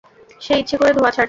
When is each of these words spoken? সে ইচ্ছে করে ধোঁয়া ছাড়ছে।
সে 0.41 0.53
ইচ্ছে 0.61 0.75
করে 0.77 0.91
ধোঁয়া 0.93 1.11
ছাড়ছে। 1.11 1.19